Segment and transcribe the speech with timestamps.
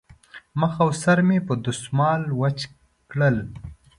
[0.59, 2.59] مخ او سر مې په دستمال وچ
[3.11, 3.37] کړل.